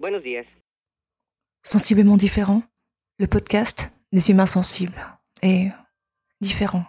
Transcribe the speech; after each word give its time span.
Buenos 0.00 0.22
días. 0.22 0.56
Sensiblement 1.62 2.16
différent, 2.16 2.62
le 3.18 3.26
podcast 3.26 3.92
des 4.12 4.30
humains 4.30 4.46
sensibles 4.46 4.96
et 5.42 5.68
différent. 6.40 6.82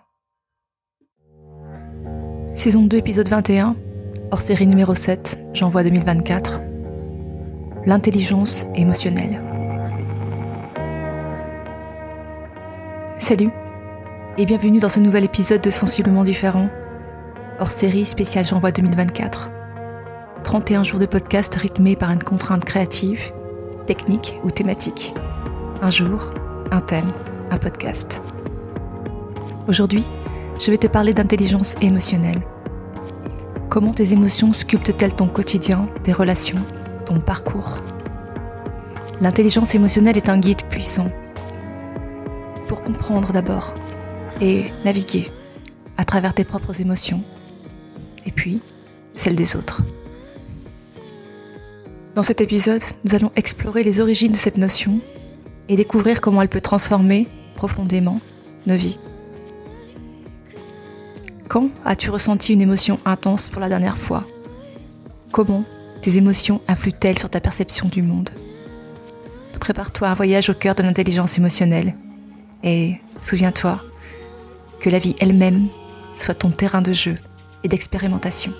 Saison 2.55 2.83
2, 2.83 2.95
épisode 2.95 3.27
21, 3.27 3.75
hors 4.31 4.39
série 4.39 4.65
numéro 4.65 4.95
7, 4.95 5.39
j'envoie 5.53 5.83
2024. 5.83 6.61
L'intelligence 7.85 8.67
émotionnelle. 8.75 9.41
Salut 13.19 13.51
et 14.37 14.45
bienvenue 14.45 14.79
dans 14.79 14.87
ce 14.87 15.01
nouvel 15.01 15.25
épisode 15.25 15.59
de 15.59 15.69
Sensiblement 15.69 16.23
différent, 16.23 16.69
hors 17.59 17.71
série 17.71 18.05
spéciale 18.05 18.45
j'envoie 18.45 18.71
2024. 18.71 19.60
31 20.43 20.83
jours 20.83 20.99
de 20.99 21.05
podcast 21.05 21.55
rythmés 21.55 21.95
par 21.95 22.11
une 22.11 22.23
contrainte 22.23 22.65
créative, 22.65 23.31
technique 23.85 24.39
ou 24.43 24.51
thématique. 24.51 25.13
Un 25.81 25.89
jour, 25.89 26.33
un 26.71 26.81
thème, 26.81 27.11
un 27.51 27.57
podcast. 27.57 28.21
Aujourd'hui, 29.67 30.03
je 30.59 30.71
vais 30.71 30.77
te 30.77 30.87
parler 30.87 31.13
d'intelligence 31.13 31.75
émotionnelle. 31.81 32.41
Comment 33.69 33.93
tes 33.93 34.13
émotions 34.13 34.51
sculptent-elles 34.51 35.15
ton 35.15 35.27
quotidien, 35.27 35.87
tes 36.03 36.11
relations, 36.11 36.59
ton 37.05 37.21
parcours? 37.21 37.77
L'intelligence 39.21 39.75
émotionnelle 39.75 40.17
est 40.17 40.29
un 40.29 40.39
guide 40.39 40.63
puissant. 40.63 41.09
Pour 42.67 42.81
comprendre 42.81 43.31
d'abord 43.31 43.75
et 44.41 44.65
naviguer 44.83 45.27
à 45.97 46.03
travers 46.03 46.33
tes 46.33 46.43
propres 46.43 46.81
émotions 46.81 47.23
et 48.25 48.31
puis 48.31 48.61
celles 49.13 49.35
des 49.35 49.55
autres. 49.55 49.83
Dans 52.15 52.23
cet 52.23 52.41
épisode, 52.41 52.81
nous 53.05 53.15
allons 53.15 53.31
explorer 53.37 53.83
les 53.83 54.01
origines 54.01 54.33
de 54.33 54.37
cette 54.37 54.57
notion 54.57 54.99
et 55.69 55.77
découvrir 55.77 56.19
comment 56.19 56.41
elle 56.41 56.49
peut 56.49 56.59
transformer 56.59 57.29
profondément 57.55 58.19
nos 58.67 58.75
vies. 58.75 58.99
Quand 61.47 61.69
as-tu 61.85 62.09
ressenti 62.09 62.53
une 62.53 62.61
émotion 62.61 62.99
intense 63.05 63.47
pour 63.47 63.61
la 63.61 63.69
dernière 63.69 63.97
fois? 63.97 64.25
Comment 65.31 65.63
tes 66.01 66.17
émotions 66.17 66.59
influent-elles 66.67 67.17
sur 67.17 67.29
ta 67.29 67.39
perception 67.39 67.87
du 67.87 68.01
monde? 68.01 68.29
Prépare-toi 69.61 70.09
à 70.09 70.11
un 70.11 70.15
voyage 70.15 70.49
au 70.49 70.53
cœur 70.53 70.75
de 70.75 70.83
l'intelligence 70.83 71.37
émotionnelle 71.37 71.95
et 72.63 72.97
souviens-toi 73.21 73.81
que 74.81 74.89
la 74.89 74.99
vie 74.99 75.15
elle-même 75.21 75.69
soit 76.15 76.35
ton 76.35 76.49
terrain 76.51 76.81
de 76.81 76.91
jeu 76.91 77.15
et 77.63 77.69
d'expérimentation. 77.69 78.53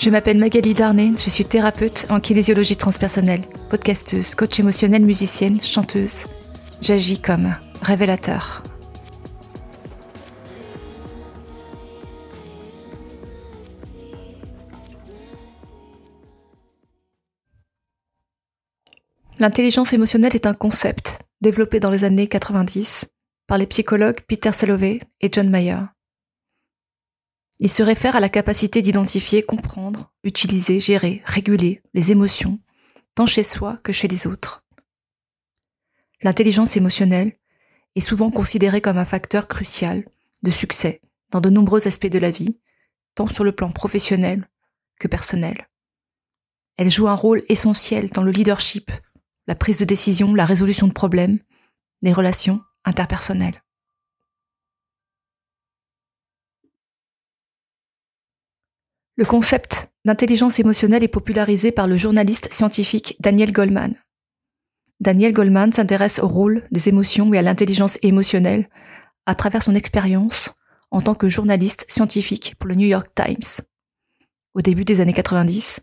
Je 0.00 0.08
m'appelle 0.08 0.38
Magali 0.38 0.72
Darnay, 0.72 1.12
je 1.14 1.28
suis 1.28 1.44
thérapeute 1.44 2.06
en 2.08 2.20
kinésiologie 2.20 2.76
transpersonnelle, 2.76 3.42
podcasteuse, 3.68 4.34
coach 4.34 4.58
émotionnelle, 4.58 5.04
musicienne, 5.04 5.60
chanteuse. 5.60 6.24
J'agis 6.80 7.20
comme 7.20 7.54
révélateur. 7.82 8.62
L'intelligence 19.38 19.92
émotionnelle 19.92 20.34
est 20.34 20.46
un 20.46 20.54
concept 20.54 21.18
développé 21.42 21.78
dans 21.78 21.90
les 21.90 22.04
années 22.04 22.26
90 22.26 23.10
par 23.46 23.58
les 23.58 23.66
psychologues 23.66 24.20
Peter 24.26 24.52
Salovey 24.52 25.00
et 25.20 25.28
John 25.30 25.50
Mayer. 25.50 25.76
Il 27.62 27.68
se 27.68 27.82
réfère 27.82 28.16
à 28.16 28.20
la 28.20 28.30
capacité 28.30 28.80
d'identifier, 28.80 29.42
comprendre, 29.42 30.10
utiliser, 30.24 30.80
gérer, 30.80 31.22
réguler 31.26 31.82
les 31.92 32.10
émotions, 32.10 32.58
tant 33.14 33.26
chez 33.26 33.42
soi 33.42 33.76
que 33.84 33.92
chez 33.92 34.08
les 34.08 34.26
autres. 34.26 34.64
L'intelligence 36.22 36.78
émotionnelle 36.78 37.36
est 37.96 38.00
souvent 38.00 38.30
considérée 38.30 38.80
comme 38.80 38.96
un 38.96 39.04
facteur 39.04 39.46
crucial 39.46 40.06
de 40.42 40.50
succès 40.50 41.02
dans 41.30 41.42
de 41.42 41.50
nombreux 41.50 41.86
aspects 41.86 42.06
de 42.06 42.18
la 42.18 42.30
vie, 42.30 42.58
tant 43.14 43.26
sur 43.26 43.44
le 43.44 43.52
plan 43.52 43.70
professionnel 43.70 44.48
que 44.98 45.06
personnel. 45.06 45.68
Elle 46.78 46.90
joue 46.90 47.08
un 47.08 47.14
rôle 47.14 47.42
essentiel 47.50 48.08
dans 48.08 48.22
le 48.22 48.30
leadership, 48.30 48.90
la 49.46 49.54
prise 49.54 49.78
de 49.78 49.84
décision, 49.84 50.34
la 50.34 50.46
résolution 50.46 50.88
de 50.88 50.94
problèmes, 50.94 51.40
les 52.00 52.14
relations 52.14 52.62
interpersonnelles. 52.86 53.62
Le 59.20 59.26
concept 59.26 59.90
d'intelligence 60.06 60.60
émotionnelle 60.60 61.04
est 61.04 61.08
popularisé 61.08 61.72
par 61.72 61.86
le 61.86 61.98
journaliste 61.98 62.54
scientifique 62.54 63.16
Daniel 63.20 63.52
Goleman. 63.52 63.94
Daniel 64.98 65.34
Goleman 65.34 65.72
s'intéresse 65.72 66.20
au 66.20 66.26
rôle 66.26 66.64
des 66.70 66.88
émotions 66.88 67.30
et 67.34 67.36
à 67.36 67.42
l'intelligence 67.42 67.98
émotionnelle 68.00 68.70
à 69.26 69.34
travers 69.34 69.62
son 69.62 69.74
expérience 69.74 70.54
en 70.90 71.02
tant 71.02 71.14
que 71.14 71.28
journaliste 71.28 71.84
scientifique 71.86 72.54
pour 72.58 72.66
le 72.66 72.76
New 72.76 72.86
York 72.86 73.08
Times. 73.14 73.62
Au 74.54 74.62
début 74.62 74.86
des 74.86 75.02
années 75.02 75.12
90, 75.12 75.82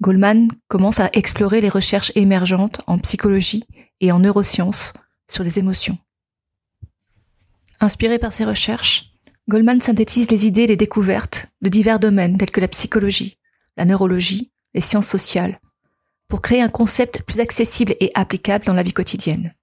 Goleman 0.00 0.48
commence 0.68 0.98
à 0.98 1.10
explorer 1.12 1.60
les 1.60 1.68
recherches 1.68 2.12
émergentes 2.14 2.80
en 2.86 2.96
psychologie 2.96 3.64
et 4.00 4.12
en 4.12 4.20
neurosciences 4.20 4.94
sur 5.28 5.44
les 5.44 5.58
émotions. 5.58 5.98
Inspiré 7.80 8.18
par 8.18 8.32
ces 8.32 8.46
recherches, 8.46 9.11
Goldman 9.48 9.80
synthétise 9.80 10.30
les 10.30 10.46
idées 10.46 10.62
et 10.62 10.68
les 10.68 10.76
découvertes 10.76 11.48
de 11.62 11.68
divers 11.68 11.98
domaines 11.98 12.38
tels 12.38 12.50
que 12.50 12.60
la 12.60 12.68
psychologie, 12.68 13.38
la 13.76 13.84
neurologie, 13.84 14.52
les 14.74 14.80
sciences 14.80 15.08
sociales, 15.08 15.60
pour 16.28 16.40
créer 16.40 16.62
un 16.62 16.68
concept 16.68 17.22
plus 17.22 17.40
accessible 17.40 17.94
et 18.00 18.10
applicable 18.14 18.64
dans 18.64 18.74
la 18.74 18.82
vie 18.82 18.92
quotidienne. 18.92 19.54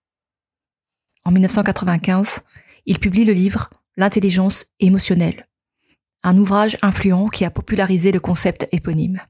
En 1.24 1.32
1995, 1.32 2.44
il 2.86 3.00
publie 3.00 3.26
le 3.26 3.34
livre 3.34 3.70
L'intelligence 3.98 4.68
émotionnelle, 4.80 5.50
un 6.24 6.38
ouvrage 6.38 6.78
influent 6.82 7.26
qui 7.26 7.44
a 7.44 7.52
popularisé 7.52 8.14
le 8.14 8.22
concept 8.22 8.68
éponyme. 8.72 9.22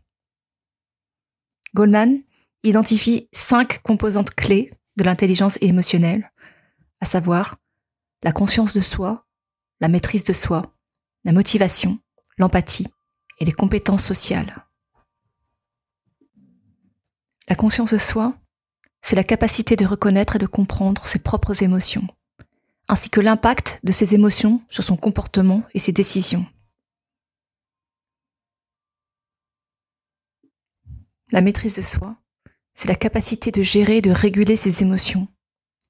Goldman 1.73 2.21
identifie 2.63 3.29
cinq 3.31 3.81
composantes 3.81 4.35
clés 4.35 4.71
de 4.97 5.03
l'intelligence 5.03 5.57
émotionnelle, 5.61 6.31
à 7.01 7.05
savoir 7.05 7.57
la 8.21 8.31
conscience 8.31 8.75
de 8.75 8.81
soi, 8.81 9.25
la 9.79 9.87
maîtrise 9.87 10.23
de 10.23 10.33
soi, 10.33 10.73
la 11.23 11.31
motivation, 11.31 11.99
l'empathie 12.37 12.87
et 13.39 13.45
les 13.45 13.51
compétences 13.51 14.03
sociales. 14.03 14.65
La 17.47 17.55
conscience 17.55 17.91
de 17.93 17.97
soi, 17.97 18.35
c'est 19.01 19.15
la 19.15 19.23
capacité 19.23 19.75
de 19.75 19.85
reconnaître 19.85 20.35
et 20.35 20.39
de 20.39 20.45
comprendre 20.45 21.05
ses 21.05 21.19
propres 21.19 21.63
émotions, 21.63 22.07
ainsi 22.89 23.09
que 23.09 23.21
l'impact 23.21 23.79
de 23.83 23.91
ces 23.91 24.13
émotions 24.13 24.61
sur 24.67 24.83
son 24.83 24.97
comportement 24.97 25.63
et 25.73 25.79
ses 25.79 25.91
décisions. 25.91 26.45
La 31.31 31.41
maîtrise 31.41 31.75
de 31.75 31.81
soi, 31.81 32.17
c'est 32.73 32.87
la 32.87 32.95
capacité 32.95 33.51
de 33.51 33.61
gérer 33.61 33.97
et 33.97 34.01
de 34.01 34.11
réguler 34.11 34.55
ses 34.55 34.83
émotions, 34.83 35.27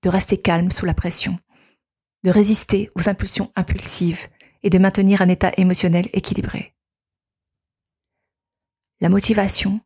de 0.04 0.10
rester 0.10 0.38
calme 0.38 0.72
sous 0.72 0.86
la 0.86 0.94
pression, 0.94 1.38
de 2.24 2.32
résister 2.32 2.92
aux 2.96 3.10
impulsions 3.10 3.52
impulsives 3.56 4.28
et 4.64 4.70
de 4.70 4.78
maintenir 4.78 5.22
un 5.22 5.30
état 5.30 5.52
émotionnel 5.58 6.10
équilibré. 6.14 6.74
La 9.02 9.10
motivation, 9.10 9.80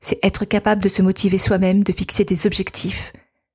c'est 0.00 0.18
être 0.22 0.44
capable 0.44 0.82
de 0.82 0.88
se 0.88 1.02
motiver 1.02 1.38
soi-même, 1.38 1.84
de 1.84 1.92
fixer 1.92 2.24
des 2.24 2.46
objectifs, 2.46 3.12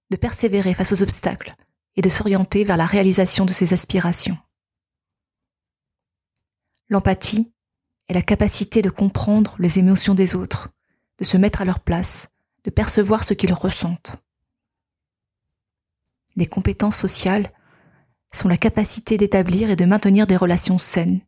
de 0.10 0.16
persévérer 0.16 0.74
face 0.74 0.94
aux 0.94 1.04
obstacles 1.04 1.54
et 1.96 2.02
de 2.02 2.10
s'orienter 2.10 2.64
vers 2.64 2.78
la 2.78 2.86
réalisation 2.86 3.46
de 3.46 3.52
ses 3.52 3.74
aspirations. 3.74 4.38
L'empathie 6.88 7.52
est 8.07 8.13
la 8.13 8.22
capacité 8.22 8.81
de 8.81 8.90
comprendre 8.90 9.56
les 9.60 9.78
émotions 9.78 10.16
des 10.16 10.36
autres, 10.36 10.69
de 11.19 11.24
se 11.24 11.38
mettre 11.38 11.62
à 11.62 11.66
leur 11.66 11.81
place, 11.81 12.30
de 12.63 12.72
percevoir 12.72 13.24
ce 13.24 13.34
qu'ils 13.34 13.54
ressentent. 13.54 14.16
Les 16.36 16.48
compétences 16.48 16.98
sociales 16.98 17.52
sont 18.34 18.48
la 18.48 18.58
capacité 18.58 19.18
d'établir 19.18 19.70
et 19.70 19.76
de 19.76 19.86
maintenir 19.86 20.28
des 20.28 20.38
relations 20.38 20.78
saines, 20.78 21.22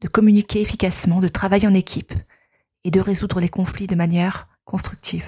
de 0.00 0.08
communiquer 0.08 0.60
efficacement, 0.60 1.20
de 1.20 1.28
travailler 1.28 1.68
en 1.68 1.74
équipe 1.74 2.12
et 2.84 2.90
de 2.90 3.00
résoudre 3.00 3.40
les 3.40 3.48
conflits 3.48 3.86
de 3.86 3.94
manière 3.94 4.48
constructive. 4.64 5.26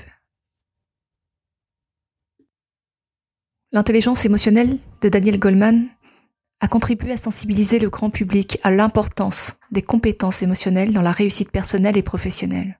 L'intelligence 3.72 4.26
émotionnelle 4.26 4.78
de 5.00 5.08
Daniel 5.08 5.38
Goleman 5.38 5.88
a 6.60 6.68
contribué 6.68 7.12
à 7.12 7.16
sensibiliser 7.16 7.78
le 7.78 7.90
grand 7.90 8.10
public 8.10 8.58
à 8.62 8.70
l'importance 8.70 9.56
des 9.70 9.82
compétences 9.82 10.42
émotionnelles 10.42 10.92
dans 10.92 11.02
la 11.02 11.12
réussite 11.12 11.50
personnelle 11.50 11.96
et 11.96 12.02
professionnelle. 12.02 12.78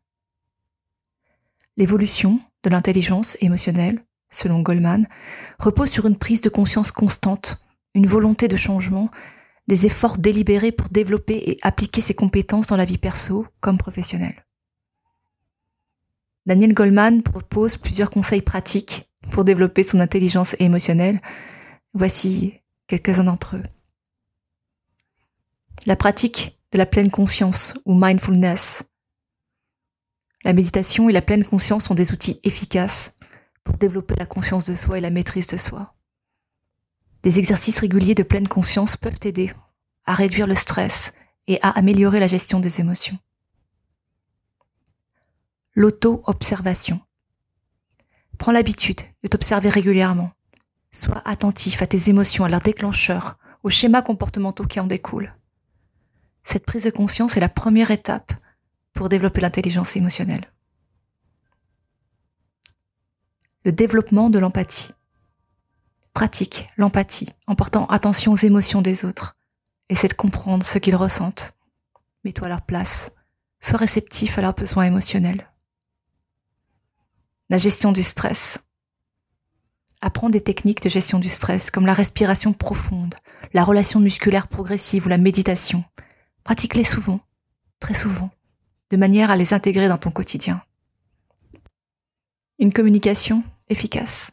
L'évolution 1.77 2.41
de 2.62 2.71
l'intelligence 2.71 3.37
émotionnelle, 3.41 4.05
selon 4.29 4.61
Goleman, 4.61 5.09
repose 5.59 5.91
sur 5.91 6.06
une 6.06 6.19
prise 6.19 6.43
de 6.43 6.50
conscience 6.50 6.93
constante 6.93 7.62
une 7.94 8.06
volonté 8.06 8.49
de 8.49 8.56
changement, 8.56 9.11
des 9.69 9.87
efforts 9.87 10.19
délibérés 10.19 10.73
pour 10.73 10.89
développer 10.89 11.50
et 11.50 11.59
appliquer 11.62 12.00
ses 12.00 12.15
compétences 12.15 12.67
dans 12.67 12.77
la 12.77 12.85
vie 12.85 12.99
perso 12.99 13.47
comme 13.61 13.79
professionnelle. 13.79 14.44
Daniel 16.47 16.75
Goldman 16.75 17.23
propose 17.23 17.77
plusieurs 17.77 18.11
conseils 18.11 18.43
pratiques 18.43 19.09
pour 19.31 19.44
développer 19.44 19.83
son 19.83 20.00
intelligence 20.00 20.56
émotionnelle. 20.59 21.21
Voici 21.94 22.61
quelques-uns 22.89 23.25
d'entre 23.25 23.56
eux. 23.56 23.62
La 25.87 25.97
pratique 25.97 26.59
de 26.73 26.79
la 26.79 26.87
pleine 26.87 27.11
conscience 27.11 27.75
ou 27.85 27.94
mindfulness. 27.94 28.85
La 30.44 30.53
méditation 30.53 31.09
et 31.09 31.12
la 31.12 31.23
pleine 31.23 31.44
conscience 31.44 31.85
sont 31.85 31.94
des 31.94 32.12
outils 32.12 32.41
efficaces 32.43 33.15
pour 33.62 33.77
développer 33.77 34.17
la 34.17 34.27
conscience 34.27 34.67
de 34.67 34.75
soi 34.75 34.99
et 34.99 35.00
la 35.00 35.11
maîtrise 35.11 35.47
de 35.47 35.56
soi. 35.56 35.94
Des 37.22 37.38
exercices 37.38 37.78
réguliers 37.78 38.14
de 38.14 38.22
pleine 38.22 38.48
conscience 38.48 38.96
peuvent 38.96 39.20
aider 39.24 39.52
à 40.04 40.14
réduire 40.14 40.46
le 40.46 40.56
stress 40.56 41.14
et 41.46 41.60
à 41.62 41.70
améliorer 41.70 42.20
la 42.20 42.26
gestion 42.26 42.58
des 42.60 42.80
émotions. 42.80 43.19
L'auto-observation. 45.74 47.00
Prends 48.38 48.52
l'habitude 48.52 49.00
de 49.22 49.28
t'observer 49.28 49.69
régulièrement. 49.69 50.32
Sois 50.90 51.22
attentif 51.24 51.80
à 51.80 51.86
tes 51.86 52.10
émotions, 52.10 52.44
à 52.44 52.48
leurs 52.48 52.60
déclencheurs, 52.60 53.38
aux 53.62 53.70
schémas 53.70 54.02
comportementaux 54.02 54.64
qui 54.64 54.80
en 54.80 54.86
découlent. 54.86 55.34
Cette 56.42 56.66
prise 56.66 56.84
de 56.84 56.90
conscience 56.90 57.36
est 57.36 57.40
la 57.40 57.48
première 57.48 57.92
étape 57.92 58.32
pour 58.92 59.08
développer 59.08 59.40
l'intelligence 59.40 59.96
émotionnelle. 59.96 60.52
Le 63.64 63.70
développement 63.70 64.28
de 64.28 64.40
l'empathie. 64.40 64.92
Pratique 66.12 66.67
l'empathie 66.76 67.31
en 67.47 67.55
portant 67.55 67.87
attention 67.87 68.32
aux 68.32 68.37
émotions 68.37 68.82
des 68.82 69.05
autres. 69.05 69.37
Essaie 69.88 70.09
de 70.09 70.14
comprendre 70.14 70.64
ce 70.64 70.79
qu'ils 70.79 70.97
ressentent. 70.97 71.55
Mets-toi 72.25 72.47
à 72.47 72.50
leur 72.50 72.62
place. 72.62 73.12
Sois 73.61 73.79
réceptif 73.79 74.38
à 74.38 74.43
leurs 74.43 74.55
besoins 74.55 74.85
émotionnels. 74.85 75.50
La 77.49 77.59
gestion 77.59 77.93
du 77.93 78.03
stress. 78.03 78.59
Apprends 80.00 80.31
des 80.31 80.41
techniques 80.41 80.82
de 80.82 80.88
gestion 80.88 81.19
du 81.19 81.29
stress 81.29 81.70
comme 81.70 81.87
la 81.87 81.94
respiration 81.94 82.53
profonde, 82.53 83.15
la 83.55 83.65
relation 83.65 84.00
musculaire 84.00 84.49
progressive 84.49 85.06
ou 85.06 85.08
la 85.08 85.19
méditation. 85.19 85.85
Pratique-les 86.44 86.85
souvent, 86.85 87.20
très 87.79 87.94
souvent, 87.94 88.31
de 88.91 88.97
manière 88.97 89.31
à 89.31 89.37
les 89.37 89.55
intégrer 89.55 89.88
dans 89.88 89.99
ton 89.99 90.11
quotidien. 90.11 90.62
Une 92.58 92.73
communication 92.73 93.44
efficace. 93.69 94.32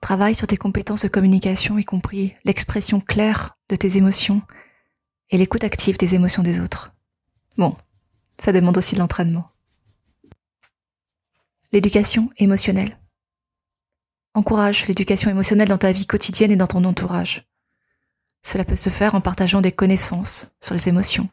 Travaille 0.00 0.34
sur 0.34 0.46
tes 0.46 0.56
compétences 0.56 1.02
de 1.02 1.08
communication, 1.08 1.78
y 1.78 1.84
compris 1.84 2.34
l'expression 2.44 3.00
claire 3.00 3.58
de 3.68 3.76
tes 3.76 3.96
émotions 3.96 4.42
et 5.28 5.36
l'écoute 5.36 5.64
active 5.64 5.98
des 5.98 6.14
émotions 6.14 6.42
des 6.42 6.60
autres. 6.60 6.92
Bon, 7.58 7.76
ça 8.38 8.52
demande 8.52 8.78
aussi 8.78 8.94
de 8.94 9.00
l'entraînement. 9.00 9.50
L'éducation 11.72 12.30
émotionnelle. 12.38 12.98
Encourage 14.34 14.86
l'éducation 14.86 15.30
émotionnelle 15.30 15.68
dans 15.68 15.78
ta 15.78 15.92
vie 15.92 16.06
quotidienne 16.06 16.50
et 16.50 16.56
dans 16.56 16.66
ton 16.66 16.84
entourage. 16.84 17.46
Cela 18.42 18.64
peut 18.64 18.76
se 18.76 18.88
faire 18.88 19.14
en 19.14 19.20
partageant 19.20 19.60
des 19.60 19.72
connaissances 19.72 20.48
sur 20.60 20.74
les 20.74 20.88
émotions, 20.88 21.28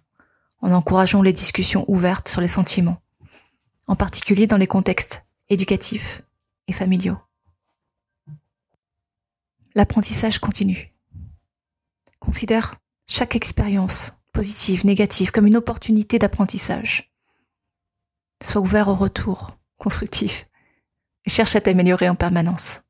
en 0.62 0.72
encourageant 0.72 1.22
les 1.22 1.34
discussions 1.34 1.86
ouvertes 1.88 2.28
sur 2.28 2.42
les 2.42 2.48
sentiments, 2.48 3.02
en 3.88 3.96
particulier 3.96 4.46
dans 4.46 4.58
les 4.58 4.68
contextes 4.68 5.26
éducatifs 5.48 6.22
et 6.68 6.74
familiaux. 6.74 7.18
L'apprentissage 9.78 10.40
continue. 10.40 10.92
Considère 12.18 12.78
chaque 13.08 13.36
expérience, 13.36 14.14
positive, 14.34 14.88
négative, 14.88 15.30
comme 15.30 15.46
une 15.46 15.56
opportunité 15.56 16.18
d'apprentissage. 16.18 17.14
Sois 18.42 18.60
ouvert 18.60 18.88
au 18.88 18.96
retour, 18.96 19.52
constructif, 19.78 20.48
et 21.28 21.30
cherche 21.30 21.56
à 21.56 21.62
t'améliorer 21.62 22.10
en 22.10 22.16
permanence. 22.16 22.82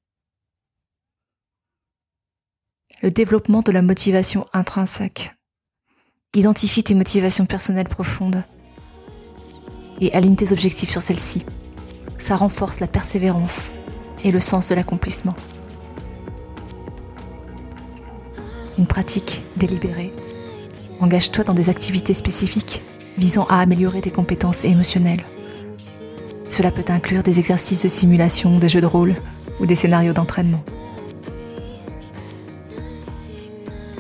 Le 3.01 3.12
développement 3.12 3.63
de 3.63 3.74
la 3.74 3.81
motivation 3.81 4.48
intrinsèque. 4.54 5.36
Identifie 6.36 6.86
tes 6.86 6.95
motivations 6.95 7.45
personnelles 7.45 7.90
profondes 7.90 8.45
et 10.00 10.13
aligne 10.13 10.38
tes 10.38 10.54
objectifs 10.54 10.92
sur 10.92 11.01
celles-ci. 11.01 11.45
Ça 12.18 12.38
renforce 12.38 12.80
la 12.80 12.88
persévérance 12.88 13.74
et 14.24 14.31
le 14.31 14.40
sens 14.40 14.69
de 14.69 14.75
l'accomplissement. 14.75 15.36
Une 18.77 18.85
pratique 18.85 19.41
délibérée. 19.56 20.12
Engage-toi 21.00 21.44
dans 21.44 21.53
des 21.53 21.69
activités 21.69 22.13
spécifiques 22.13 22.83
visant 23.18 23.45
à 23.45 23.59
améliorer 23.59 24.01
tes 24.01 24.12
compétences 24.12 24.65
émotionnelles. 24.65 25.24
Cela 26.50 26.71
peut 26.71 26.85
inclure 26.88 27.24
des 27.24 27.39
exercices 27.39 27.83
de 27.83 27.89
simulation, 27.89 28.59
des 28.59 28.69
jeux 28.69 28.81
de 28.81 28.85
rôle 28.85 29.15
ou 29.59 29.65
des 29.65 29.75
scénarios 29.75 30.13
d'entraînement. 30.13 30.63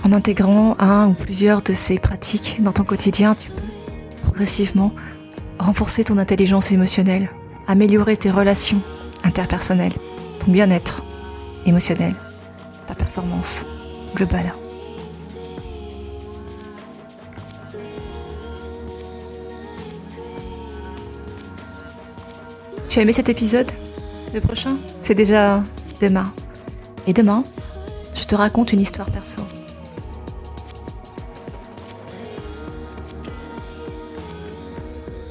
En 0.03 0.13
intégrant 0.13 0.75
un 0.79 1.09
ou 1.09 1.13
plusieurs 1.13 1.61
de 1.61 1.73
ces 1.73 1.97
pratiques 1.97 2.61
dans 2.61 2.71
ton 2.71 2.83
quotidien, 2.83 3.35
tu 3.35 3.49
peux 3.49 3.61
progressivement 4.21 4.93
renforcer 5.59 6.03
ton 6.03 6.17
intelligence 6.17 6.71
émotionnelle, 6.71 7.29
améliorer 7.67 8.15
tes 8.15 8.31
relations 8.31 8.81
interpersonnelles, 9.23 9.93
ton 10.39 10.51
bien-être 10.51 11.03
émotionnel, 11.65 12.13
ta 12.85 12.93
performance 12.93 13.65
globale. 14.15 14.53
Tu 22.89 22.99
as 22.99 23.01
aimé 23.01 23.11
cet 23.11 23.27
épisode? 23.27 23.69
Le 24.33 24.39
prochain, 24.39 24.77
c'est 24.97 25.13
déjà 25.13 25.61
demain. 25.99 26.33
Et 27.05 27.13
demain, 27.13 27.43
je 28.15 28.23
te 28.23 28.33
raconte 28.33 28.71
une 28.71 28.79
histoire 28.79 29.11
perso. 29.11 29.41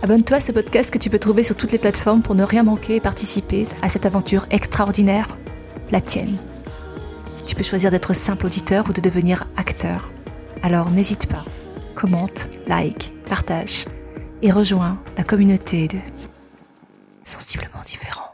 Abonne-toi 0.03 0.37
à 0.37 0.41
ce 0.41 0.53
podcast 0.53 0.91
que 0.91 0.99
tu 0.99 1.09
peux 1.09 1.19
trouver 1.19 1.43
sur 1.43 1.57
toutes 1.57 1.73
les 1.73 1.79
plateformes 1.79 2.23
pour 2.23 2.35
ne 2.35 2.45
rien 2.45 2.63
manquer 2.63 2.97
et 2.97 3.01
participer 3.01 3.67
à 3.83 3.89
cette 3.89 4.07
aventure 4.07 4.47
extraordinaire, 4.51 5.37
la 5.91 6.01
tienne. 6.01 6.37
Tu 7.47 7.57
peux 7.57 7.65
choisir 7.65 7.91
d'être 7.91 8.15
simple 8.15 8.47
auditeur 8.47 8.85
ou 8.89 8.93
de 8.93 9.01
devenir 9.01 9.49
acteur. 9.57 10.13
Alors 10.63 10.91
n'hésite 10.91 11.27
pas, 11.27 11.45
commente, 11.95 12.51
like, 12.67 13.13
partage 13.29 13.87
et 14.43 14.53
rejoins 14.53 14.99
la 15.17 15.25
communauté 15.25 15.89
de 15.89 15.99
sensiblement 17.27 17.83
différent. 17.85 18.26